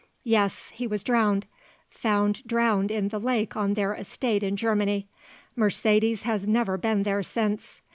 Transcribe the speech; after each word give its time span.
Yes; 0.23 0.71
he 0.73 0.87
was 0.87 1.03
drowned; 1.03 1.45
found 1.91 2.41
drowned 2.47 2.89
in 2.89 3.09
the 3.09 3.19
lake 3.19 3.55
on 3.55 3.75
their 3.75 3.93
estate 3.93 4.41
in 4.41 4.57
Germany. 4.57 5.07
Mercedes 5.55 6.23
has 6.23 6.47
never 6.47 6.75
been 6.75 7.03
there 7.03 7.21
since. 7.21 7.81